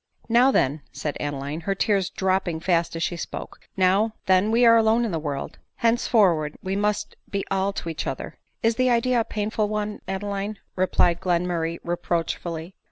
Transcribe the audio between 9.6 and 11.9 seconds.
one, Adeline?" replied Glen murray